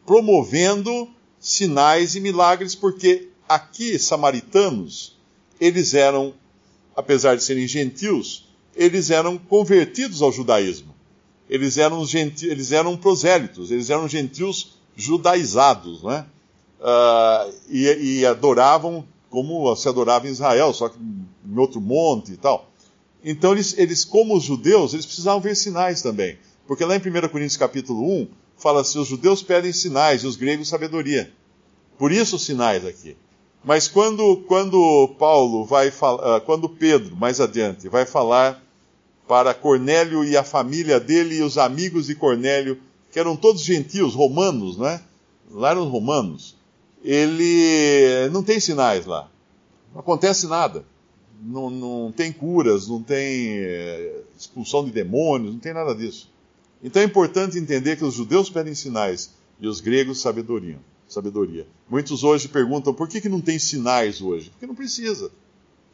promovendo 0.06 1.10
sinais 1.40 2.16
e 2.16 2.20
milagres, 2.20 2.76
porque 2.76 3.30
aqui, 3.50 3.98
samaritanos, 3.98 5.18
eles 5.60 5.94
eram, 5.94 6.34
apesar 7.02 7.36
de 7.36 7.44
serem 7.44 7.68
gentios, 7.68 8.48
eles 8.76 9.10
eram 9.10 9.38
convertidos 9.38 10.22
ao 10.22 10.32
judaísmo. 10.32 10.96
Eles 11.50 11.78
eram, 11.78 12.06
genti 12.06 12.46
eles 12.48 12.72
eram 12.72 12.96
prosélitos, 12.96 13.72
eles 13.72 13.90
eram 13.90 14.08
gentios 14.08 14.80
judaizados, 14.96 16.02
né? 16.04 16.26
Uh, 16.80 17.54
e, 17.70 18.20
e 18.20 18.26
adoravam 18.26 19.06
como 19.30 19.76
se 19.76 19.88
adorava 19.88 20.28
em 20.28 20.32
Israel, 20.32 20.74
só 20.74 20.90
que 20.90 20.98
em 20.98 21.58
outro 21.58 21.80
monte 21.80 22.34
e 22.34 22.38
tal. 22.38 22.70
Então, 23.24 23.52
eles, 23.52 23.78
eles, 23.78 24.04
como 24.04 24.36
os 24.36 24.44
judeus, 24.44 24.94
eles 24.94 25.06
precisavam 25.06 25.40
ver 25.40 25.56
sinais 25.56 26.02
também. 26.02 26.38
Porque 26.66 26.84
lá 26.84 26.96
em 26.96 27.00
1 27.00 27.30
Coríntios 27.30 27.58
capítulo 27.58 28.02
1, 28.22 28.28
fala 28.58 28.82
assim, 28.82 29.00
os 29.00 29.08
judeus 29.08 29.44
pedem 29.44 29.72
sinais 29.72 30.24
e 30.24 30.28
os 30.28 30.36
gregos 30.36 30.70
sabedoria. 30.70 31.32
Por 31.98 32.12
isso 32.12 32.36
os 32.36 32.46
sinais 32.46 32.86
aqui. 32.86 33.16
Mas 33.64 33.88
quando, 33.88 34.38
quando 34.48 35.16
Paulo 35.20 35.66
vai 35.66 35.92
falar, 35.92 36.38
ah, 36.38 36.40
quando 36.42 36.68
Pedro, 36.68 37.16
mais 37.16 37.40
adiante, 37.40 37.88
vai 37.88 38.06
falar 38.06 38.62
para 39.28 39.54
Cornélio 39.54 40.24
e 40.24 40.36
a 40.36 40.44
família 40.44 41.00
dele 41.00 41.36
e 41.36 41.44
os 41.44 41.58
amigos 41.58 42.08
de 42.08 42.16
Cornélio, 42.16 42.80
que 43.12 43.20
eram 43.20 43.36
todos 43.36 43.64
gentios, 43.64 44.16
romanos, 44.16 44.78
não 44.78 44.88
é? 44.88 45.02
Lá 45.52 45.72
eram 45.72 45.88
romanos 45.88 46.56
ele 47.04 48.30
não 48.32 48.44
tem 48.44 48.60
sinais 48.60 49.06
lá. 49.06 49.30
Não 49.94 50.02
acontece 50.02 50.48
nada. 50.48 50.86
Não, 51.44 51.70
não 51.70 52.12
tem 52.12 52.32
curas, 52.32 52.88
não 52.88 53.02
tem 53.02 53.58
é, 53.58 54.22
expulsão 54.38 54.86
de 54.86 54.92
demônios, 54.92 55.54
não 55.54 55.60
tem 55.60 55.74
nada 55.74 55.96
disso. 55.96 56.30
Então 56.84 57.02
é 57.02 57.06
importante 57.06 57.58
entender 57.58 57.96
que 57.96 58.06
os 58.06 58.14
judeus 58.14 58.50
pedem 58.50 58.76
sinais 58.76 59.32
e 59.60 59.68
os 59.68 59.82
gregos 59.82 60.22
sabedoria. 60.22 60.78
Sabedoria. 61.12 61.68
Muitos 61.90 62.24
hoje 62.24 62.48
perguntam 62.48 62.94
por 62.94 63.08
que, 63.08 63.20
que 63.20 63.30
não 63.30 63.42
tem 63.42 63.60
sinais 63.60 64.22
hoje? 64.22 64.50
Porque 64.50 64.66
não 64.66 64.76
precisa. 64.76 65.32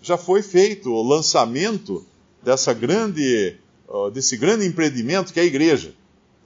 Já 0.01 0.17
foi 0.17 0.41
feito 0.41 0.91
o 0.91 1.01
lançamento 1.01 2.05
dessa 2.43 2.73
grande, 2.73 3.57
desse 4.13 4.37
grande 4.37 4.65
empreendimento 4.65 5.33
que 5.33 5.39
é 5.39 5.43
a 5.43 5.45
igreja. 5.45 5.95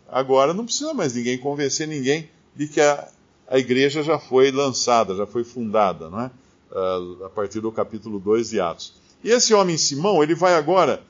Agora 0.07 0.53
não 0.53 0.65
precisa 0.65 0.93
mais 0.93 1.13
ninguém 1.13 1.37
convencer 1.37 1.87
ninguém 1.87 2.29
de 2.55 2.67
que 2.67 2.79
a, 2.79 3.09
a 3.47 3.59
igreja 3.59 4.03
já 4.03 4.17
foi 4.17 4.51
lançada, 4.51 5.15
já 5.15 5.25
foi 5.25 5.43
fundada, 5.43 6.09
não 6.09 6.21
é? 6.21 6.31
Uh, 6.71 7.25
a 7.25 7.29
partir 7.29 7.59
do 7.59 7.69
capítulo 7.71 8.17
2 8.17 8.51
de 8.51 8.61
Atos. 8.61 8.93
E 9.21 9.29
esse 9.29 9.53
homem 9.53 9.77
Simão, 9.77 10.23
ele 10.23 10.33
vai 10.33 10.53
agora, 10.53 11.03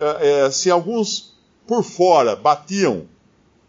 uh, 0.00 0.48
uh, 0.48 0.52
se 0.52 0.70
alguns 0.70 1.38
por 1.68 1.84
fora 1.84 2.34
batiam 2.34 3.06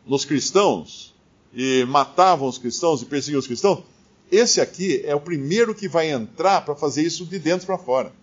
nos 0.06 0.26
cristãos 0.26 1.14
e 1.54 1.86
matavam 1.86 2.48
os 2.48 2.58
cristãos 2.58 3.02
e 3.02 3.06
perseguiam 3.06 3.40
os 3.40 3.48
cristãos, 3.48 3.84
esse 4.32 4.62
aqui 4.62 5.02
é 5.06 5.16
o 5.16 5.22
primeiro 5.22 5.74
que 5.74 5.88
vai 5.88 6.12
entrar 6.12 6.62
para 6.62 6.76
fazer 6.76 7.02
isso 7.02 7.26
de 7.26 7.40
dentro 7.40 7.66
para 7.66 7.78
fora. 7.78 8.14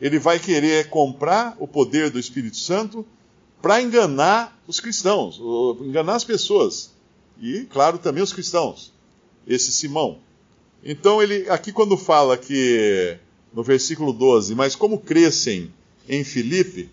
Ele 0.00 0.18
vai 0.18 0.38
querer 0.38 0.88
comprar 0.88 1.56
o 1.58 1.66
poder 1.66 2.10
do 2.10 2.18
Espírito 2.18 2.56
Santo 2.56 3.04
para 3.60 3.82
enganar 3.82 4.58
os 4.66 4.80
cristãos, 4.80 5.40
enganar 5.80 6.14
as 6.14 6.24
pessoas. 6.24 6.92
E, 7.40 7.66
claro, 7.70 7.98
também 7.98 8.22
os 8.22 8.32
cristãos 8.32 8.92
esse 9.46 9.72
Simão. 9.72 10.18
Então 10.82 11.22
ele 11.22 11.48
aqui 11.50 11.72
quando 11.72 11.96
fala 11.96 12.36
que 12.36 13.18
no 13.52 13.62
versículo 13.62 14.12
12, 14.12 14.54
mas 14.54 14.76
como 14.76 14.98
crescem 14.98 15.72
em 16.08 16.24
Filipe, 16.24 16.88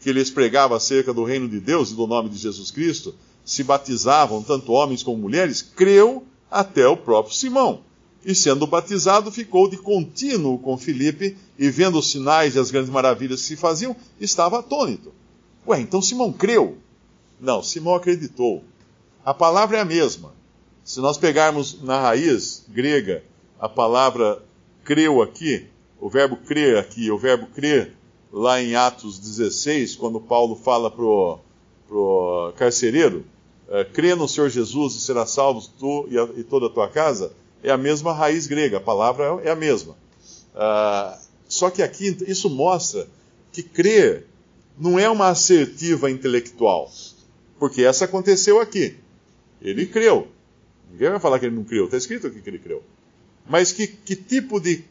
que 0.00 0.12
lhes 0.12 0.30
pregava 0.30 0.76
acerca 0.76 1.12
do 1.12 1.24
reino 1.24 1.48
de 1.48 1.60
Deus 1.60 1.90
e 1.90 1.94
do 1.94 2.06
nome 2.06 2.28
de 2.28 2.38
Jesus 2.38 2.70
Cristo, 2.70 3.14
se 3.44 3.64
batizavam 3.64 4.42
tanto 4.42 4.72
homens 4.72 5.02
como 5.02 5.18
mulheres, 5.18 5.62
creu 5.62 6.24
até 6.50 6.86
o 6.86 6.96
próprio 6.96 7.34
Simão. 7.34 7.80
E 8.24 8.34
sendo 8.34 8.66
batizado, 8.66 9.30
ficou 9.30 9.68
de 9.68 9.76
contínuo 9.76 10.58
com 10.58 10.76
Filipe, 10.76 11.36
e 11.58 11.70
vendo 11.70 11.98
os 11.98 12.10
sinais 12.10 12.54
e 12.54 12.58
as 12.58 12.70
grandes 12.70 12.90
maravilhas 12.90 13.40
que 13.40 13.48
se 13.48 13.56
faziam, 13.56 13.96
estava 14.20 14.58
atônito. 14.58 15.12
Ué, 15.66 15.80
então 15.80 16.02
Simão 16.02 16.32
creu? 16.32 16.78
Não, 17.40 17.62
Simão 17.62 17.94
acreditou. 17.94 18.62
A 19.24 19.32
palavra 19.32 19.78
é 19.78 19.80
a 19.80 19.84
mesma. 19.84 20.32
Se 20.84 21.00
nós 21.00 21.18
pegarmos 21.18 21.82
na 21.82 22.00
raiz 22.00 22.64
grega 22.68 23.22
a 23.60 23.68
palavra 23.68 24.42
creu 24.84 25.20
aqui, 25.20 25.66
o 26.00 26.08
verbo 26.08 26.36
crer 26.36 26.78
aqui, 26.78 27.10
o 27.10 27.18
verbo 27.18 27.46
crer 27.48 27.97
lá 28.32 28.60
em 28.60 28.74
Atos 28.74 29.18
16, 29.18 29.96
quando 29.96 30.20
Paulo 30.20 30.56
fala 30.56 30.90
pro, 30.90 31.38
pro 31.86 32.52
carcereiro, 32.56 33.24
é, 33.68 33.84
crê 33.84 34.14
no 34.14 34.28
Senhor 34.28 34.48
Jesus 34.48 34.94
e 34.94 35.00
será 35.00 35.26
salvo 35.26 35.66
tu 35.78 36.08
e, 36.10 36.18
a, 36.18 36.28
e, 36.36 36.42
toda 36.42 36.66
a 36.66 36.70
tua 36.70 36.88
casa, 36.88 37.32
é 37.62 37.70
a 37.70 37.76
mesma 37.76 38.12
raiz 38.12 38.46
grega, 38.46 38.78
a 38.78 38.80
palavra 38.80 39.40
é 39.44 39.50
a 39.50 39.56
mesma. 39.56 39.96
Uh, 40.54 41.18
só 41.48 41.70
que 41.70 41.82
aqui 41.82 42.16
isso 42.26 42.48
mostra 42.48 43.06
que 43.52 43.62
crer 43.62 44.26
não 44.78 44.98
é 44.98 45.08
uma 45.08 45.28
assertiva 45.28 46.10
intelectual, 46.10 46.90
porque 47.58 47.82
essa 47.82 48.04
aconteceu 48.04 48.60
aqui. 48.60 48.96
Ele 49.60 49.86
creu. 49.86 50.28
Ninguém 50.90 51.10
vai 51.10 51.20
falar 51.20 51.38
que 51.38 51.46
ele 51.46 51.56
não 51.56 51.64
criou, 51.64 51.86
está 51.86 51.96
escrito 51.96 52.26
aqui 52.26 52.40
que 52.40 52.48
ele 52.48 52.58
criou. 52.58 52.82
Mas 53.48 53.72
que, 53.72 53.86
que 53.86 54.14
tipo 54.14 54.60
de 54.60 54.84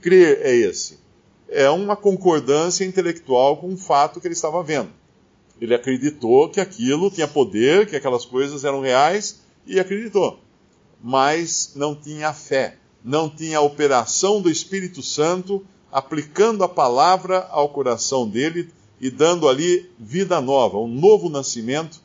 crer 0.00 0.40
é 0.42 0.54
esse? 0.54 0.98
É 1.56 1.70
uma 1.70 1.94
concordância 1.94 2.84
intelectual 2.84 3.58
com 3.58 3.72
o 3.72 3.76
fato 3.76 4.20
que 4.20 4.26
ele 4.26 4.34
estava 4.34 4.60
vendo. 4.60 4.90
Ele 5.60 5.72
acreditou 5.72 6.48
que 6.48 6.60
aquilo 6.60 7.12
tinha 7.12 7.28
poder, 7.28 7.86
que 7.86 7.94
aquelas 7.94 8.24
coisas 8.24 8.64
eram 8.64 8.80
reais 8.80 9.40
e 9.64 9.78
acreditou. 9.78 10.40
Mas 11.00 11.70
não 11.76 11.94
tinha 11.94 12.32
fé, 12.32 12.76
não 13.04 13.30
tinha 13.30 13.58
a 13.58 13.62
operação 13.62 14.42
do 14.42 14.50
Espírito 14.50 15.00
Santo 15.00 15.64
aplicando 15.92 16.64
a 16.64 16.68
palavra 16.68 17.46
ao 17.52 17.68
coração 17.68 18.28
dele 18.28 18.68
e 19.00 19.08
dando 19.08 19.48
ali 19.48 19.88
vida 19.96 20.40
nova, 20.40 20.78
um 20.78 20.88
novo 20.88 21.28
nascimento, 21.28 22.00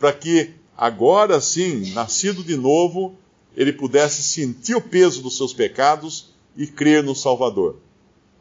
para 0.00 0.10
que 0.10 0.54
agora 0.74 1.38
sim, 1.38 1.92
nascido 1.92 2.42
de 2.42 2.56
novo, 2.56 3.14
ele 3.54 3.74
pudesse 3.74 4.22
sentir 4.22 4.74
o 4.74 4.80
peso 4.80 5.20
dos 5.20 5.36
seus 5.36 5.52
pecados 5.52 6.34
e 6.56 6.66
crer 6.66 7.02
no 7.02 7.14
Salvador. 7.14 7.76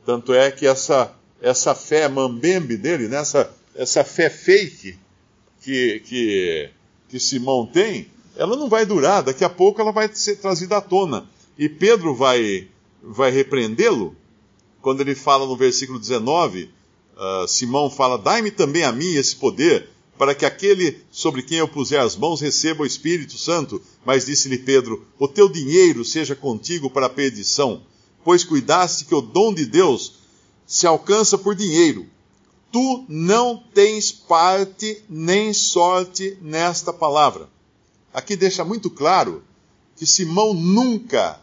Tanto 0.06 0.34
é 0.34 0.52
que 0.52 0.68
essa, 0.68 1.12
essa 1.42 1.74
fé 1.74 2.08
mambembe 2.08 2.78
dele, 2.78 3.08
né, 3.08 3.18
essa, 3.18 3.52
essa 3.76 4.04
fé 4.04 4.30
fake 4.30 4.98
que, 5.62 6.00
que, 6.02 6.70
que 7.10 7.20
Simão 7.20 7.66
tem, 7.66 8.08
ela 8.36 8.56
não 8.56 8.70
vai 8.70 8.86
durar, 8.86 9.24
daqui 9.24 9.44
a 9.44 9.50
pouco 9.50 9.82
ela 9.82 9.92
vai 9.92 10.10
ser 10.14 10.36
trazida 10.36 10.78
à 10.78 10.82
tona. 10.82 11.28
E 11.58 11.68
Pedro 11.68 12.14
vai, 12.14 12.68
vai 13.02 13.32
repreendê-lo, 13.32 14.16
quando 14.82 15.02
ele 15.02 15.16
fala 15.16 15.48
no 15.48 15.58
versículo 15.58 15.98
19, 15.98 16.64
uh, 16.64 16.70
ah, 17.18 17.46
Simão 17.48 17.90
fala: 17.90 18.20
Dai-me 18.20 18.52
também 18.52 18.84
a 18.84 18.92
mim 18.92 19.16
esse 19.16 19.36
poder, 19.36 19.90
para 20.18 20.36
que 20.36 20.46
aquele 20.46 21.00
sobre 21.10 21.42
quem 21.42 21.58
eu 21.58 21.68
puser 21.68 22.00
as 22.00 22.16
mãos 22.16 22.40
receba 22.40 22.84
o 22.84 22.86
Espírito 22.86 23.36
Santo. 23.38 23.82
Mas 24.06 24.28
disse-lhe 24.28 24.60
Pedro: 24.60 25.04
O 25.18 25.28
teu 25.28 25.50
dinheiro 25.50 26.06
seja 26.06 26.36
contigo 26.36 26.90
para 26.90 27.08
a 27.08 27.10
perdição, 27.10 27.82
pois 28.26 28.44
cuidaste 28.44 29.06
que 29.06 29.14
o 29.14 29.22
dom 29.22 29.54
de 29.54 29.68
Deus 29.68 30.16
se 30.66 30.88
alcança 30.88 31.38
por 31.38 31.54
dinheiro. 31.54 32.08
Tu 32.72 33.06
não 33.08 33.64
tens 33.72 34.12
parte 34.12 35.02
nem 35.08 35.54
sorte 35.54 36.36
nesta 36.42 36.92
palavra. 36.92 37.48
Aqui 38.12 38.36
deixa 38.36 38.66
muito 38.66 38.90
claro 38.90 39.44
que 39.96 40.08
Simão 40.08 40.56
nunca 40.56 41.40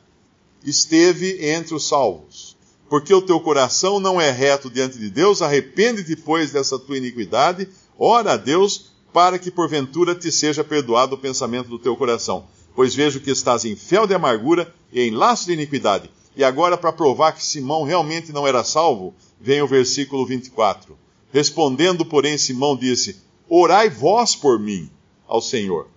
esteve 0.64 1.46
entre 1.50 1.72
os 1.72 1.86
salvos. 1.86 2.56
Porque 2.88 3.14
o 3.14 3.22
teu 3.22 3.40
coração 3.40 4.00
não 4.00 4.20
é 4.20 4.30
reto 4.30 4.68
diante 4.68 4.98
de 4.98 5.08
Deus, 5.08 5.40
arrepende 5.40 6.02
depois 6.02 6.50
dessa 6.50 6.78
tua 6.78 6.98
iniquidade, 6.98 7.68
ora 7.96 8.32
a 8.32 8.36
Deus, 8.36 8.92
para 9.12 9.38
que 9.38 9.50
porventura 9.50 10.14
te 10.14 10.32
seja 10.32 10.64
perdoado 10.64 11.14
o 11.14 11.18
pensamento 11.18 11.68
do 11.68 11.78
teu 11.78 11.96
coração. 11.96 12.44
Pois 12.74 12.94
vejo 12.94 13.20
que 13.20 13.30
estás 13.30 13.64
em 13.64 13.76
fel 13.76 14.06
de 14.06 14.14
amargura 14.14 14.74
e 14.92 15.00
em 15.00 15.10
laço 15.10 15.46
de 15.46 15.52
iniquidade. 15.52 16.10
E 16.34 16.42
agora, 16.42 16.78
para 16.78 16.92
provar 16.92 17.32
que 17.32 17.44
Simão 17.44 17.82
realmente 17.82 18.32
não 18.32 18.46
era 18.46 18.64
salvo, 18.64 19.14
vem 19.40 19.60
o 19.60 19.66
versículo 19.66 20.24
24. 20.26 20.96
Respondendo, 21.32 22.04
porém, 22.04 22.38
Simão 22.38 22.76
disse: 22.76 23.20
Orai 23.48 23.90
vós 23.90 24.34
por 24.34 24.58
mim 24.58 24.90
ao 25.26 25.42
Senhor. 25.42 25.88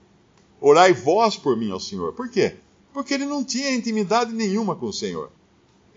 Orai 0.59 0.93
vós 0.93 1.37
por 1.37 1.55
mim 1.55 1.71
ao 1.71 1.79
Senhor. 1.79 2.13
Por 2.13 2.29
quê? 2.29 2.55
Porque 2.93 3.13
ele 3.13 3.25
não 3.25 3.43
tinha 3.43 3.73
intimidade 3.73 4.33
nenhuma 4.33 4.75
com 4.75 4.87
o 4.87 4.93
Senhor. 4.93 5.29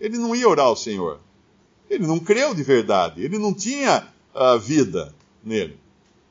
Ele 0.01 0.19
não 0.19 0.35
ia 0.35 0.49
orar 0.49 0.67
ao 0.67 0.77
Senhor. 0.77 1.21
Ele 1.89 2.07
não 2.07 2.19
creu 2.19 2.55
de 2.55 2.63
verdade. 2.63 3.25
Ele 3.25 3.39
não 3.39 3.55
tinha 3.55 4.07
uh, 4.35 4.59
vida 4.59 5.15
nele. 5.43 5.79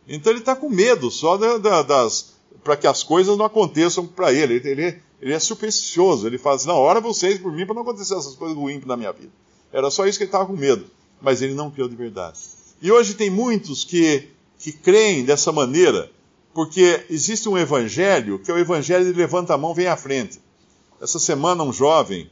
Então 0.07 0.31
ele 0.31 0.39
está 0.39 0.55
com 0.55 0.69
medo 0.69 1.09
só 1.11 1.35
da, 1.35 1.57
da, 1.57 1.81
das. 1.81 2.33
para 2.63 2.77
que 2.77 2.87
as 2.87 3.03
coisas 3.03 3.37
não 3.37 3.45
aconteçam 3.45 4.05
para 4.05 4.31
ele. 4.31 4.61
Ele, 4.63 5.01
ele. 5.21 5.33
é 5.33 5.39
supersticioso. 5.39 6.27
Ele 6.27 6.37
fala 6.37 6.55
assim: 6.55 6.67
não, 6.67 6.75
ora 6.75 6.99
vocês 6.99 7.39
por 7.39 7.51
mim 7.51 7.65
para 7.65 7.75
não 7.75 7.81
acontecer 7.81 8.15
essas 8.15 8.35
coisas 8.35 8.57
ruins 8.57 8.85
na 8.85 8.97
minha 8.97 9.11
vida. 9.11 9.31
Era 9.71 9.89
só 9.89 10.05
isso 10.05 10.17
que 10.17 10.23
ele 10.23 10.29
estava 10.29 10.45
com 10.45 10.53
medo. 10.53 10.85
Mas 11.21 11.41
ele 11.41 11.53
não 11.53 11.71
creu 11.71 11.87
de 11.87 11.95
verdade. 11.95 12.39
E 12.81 12.91
hoje 12.91 13.15
tem 13.15 13.29
muitos 13.29 13.83
que, 13.83 14.29
que 14.59 14.71
creem 14.71 15.25
dessa 15.25 15.51
maneira, 15.51 16.11
porque 16.53 17.05
existe 17.09 17.49
um 17.49 17.57
evangelho 17.57 18.39
que 18.39 18.51
é 18.51 18.53
o 18.53 18.57
evangelho 18.57 19.11
de 19.11 19.17
levanta 19.17 19.53
a 19.53 19.57
mão, 19.57 19.73
vem 19.73 19.87
à 19.87 19.97
frente. 19.97 20.39
Essa 21.01 21.19
semana 21.19 21.63
um 21.63 21.73
jovem 21.73 22.29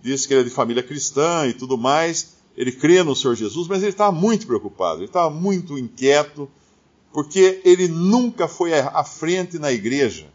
disse 0.00 0.26
que 0.26 0.34
ele 0.34 0.42
é 0.42 0.44
de 0.44 0.50
família 0.50 0.82
cristã 0.82 1.46
e 1.46 1.52
tudo 1.52 1.76
mais, 1.76 2.34
ele 2.56 2.72
crê 2.72 3.02
no 3.02 3.14
Senhor 3.14 3.34
Jesus, 3.34 3.68
mas 3.68 3.82
ele 3.82 3.92
estava 3.92 4.12
muito 4.12 4.46
preocupado, 4.46 5.00
ele 5.00 5.06
estava 5.06 5.30
muito 5.30 5.78
inquieto, 5.78 6.48
porque 7.12 7.60
ele 7.64 7.88
nunca 7.88 8.48
foi 8.48 8.72
à 8.74 9.04
frente 9.04 9.58
na 9.58 9.72
igreja. 9.72 10.26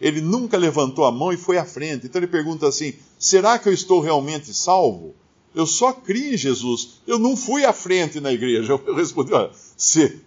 Ele 0.00 0.20
nunca 0.20 0.56
levantou 0.56 1.04
a 1.04 1.12
mão 1.12 1.32
e 1.32 1.36
foi 1.36 1.58
à 1.58 1.64
frente. 1.64 2.06
Então 2.06 2.20
ele 2.20 2.26
pergunta 2.26 2.66
assim: 2.66 2.94
será 3.18 3.58
que 3.58 3.68
eu 3.68 3.72
estou 3.72 4.00
realmente 4.00 4.52
salvo? 4.52 5.14
Eu 5.54 5.66
só 5.66 5.92
criei 5.92 6.34
em 6.34 6.36
Jesus. 6.36 7.00
Eu 7.06 7.18
não 7.18 7.36
fui 7.36 7.64
à 7.64 7.72
frente 7.72 8.20
na 8.20 8.32
igreja. 8.32 8.72
Eu 8.86 8.94
respondi: 8.94 9.32
olha, 9.32 9.50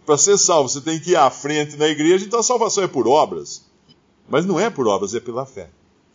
para 0.06 0.17
ser 0.17 0.38
salvo 0.38 0.69
você 0.69 0.82
tem 0.82 0.99
que 0.99 1.12
ir 1.12 1.15
à 1.15 1.30
frente 1.30 1.75
na 1.75 1.88
igreja, 1.88 2.25
então 2.25 2.39
a 2.39 2.43
salvação 2.43 2.84
é 2.84 2.88
por 2.88 3.08
obras. 3.08 3.65
Mas 4.30 4.45
não 4.45 4.60
é 4.60 4.69
por 4.69 4.88
obras, 4.88 5.13
é 5.13 5.19
pela 5.19 5.45
fé. 5.45 5.69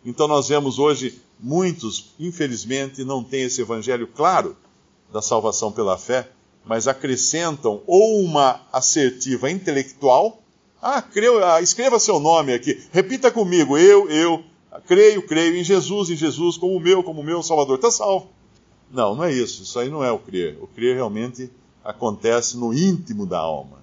Então 0.04 0.26
nós 0.26 0.48
vemos 0.48 0.78
hoje 0.78 1.20
muitos, 1.38 2.14
infelizmente, 2.18 3.04
não 3.04 3.22
têm 3.22 3.42
esse 3.42 3.60
evangelho 3.60 4.06
claro 4.06 4.56
da 5.12 5.22
salvação 5.22 5.70
pela 5.70 5.98
fé, 5.98 6.30
mas 6.64 6.88
acrescentam 6.88 7.82
ou 7.86 8.20
uma 8.20 8.60
assertiva 8.72 9.50
intelectual. 9.50 10.41
Ah, 10.82 11.00
creio, 11.00 11.42
ah, 11.44 11.62
escreva 11.62 11.98
seu 12.00 12.18
nome 12.18 12.52
aqui, 12.52 12.82
repita 12.90 13.30
comigo, 13.30 13.78
eu, 13.78 14.10
eu, 14.10 14.42
creio, 14.86 15.22
creio 15.24 15.56
em 15.56 15.62
Jesus, 15.62 16.10
em 16.10 16.16
Jesus, 16.16 16.56
como 16.56 16.76
o 16.76 16.80
meu, 16.80 17.04
como 17.04 17.20
o 17.20 17.24
meu 17.24 17.40
Salvador, 17.42 17.76
está 17.76 17.90
salvo. 17.90 18.28
Não, 18.90 19.14
não 19.14 19.24
é 19.24 19.32
isso, 19.32 19.62
isso 19.62 19.78
aí 19.78 19.88
não 19.88 20.02
é 20.02 20.10
o 20.10 20.18
crer. 20.18 20.58
O 20.60 20.66
crer 20.66 20.96
realmente 20.96 21.48
acontece 21.84 22.58
no 22.58 22.74
íntimo 22.74 23.24
da 23.24 23.38
alma. 23.38 23.80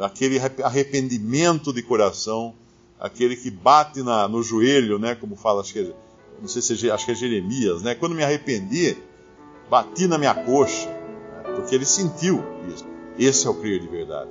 Aquele 0.00 0.38
arrependimento 0.62 1.72
de 1.72 1.82
coração 1.82 2.54
aquele 3.04 3.36
que 3.36 3.50
bate 3.50 4.02
na, 4.02 4.26
no 4.26 4.42
joelho, 4.42 4.98
né? 4.98 5.14
Como 5.14 5.36
fala, 5.36 5.60
acho 5.60 5.74
que, 5.74 5.80
é, 5.80 5.92
não 6.40 6.48
sei 6.48 6.62
se 6.62 6.88
é, 6.88 6.90
acho 6.90 7.04
que 7.04 7.12
é 7.12 7.14
Jeremias, 7.14 7.82
né? 7.82 7.94
Quando 7.94 8.14
me 8.14 8.24
arrependi, 8.24 8.96
bati 9.68 10.06
na 10.06 10.16
minha 10.16 10.34
coxa, 10.34 10.88
né, 10.88 11.52
porque 11.54 11.74
ele 11.74 11.84
sentiu 11.84 12.42
isso. 12.72 12.86
Esse 13.18 13.46
é 13.46 13.50
o 13.50 13.54
crer 13.54 13.80
de 13.80 13.88
verdade. 13.88 14.30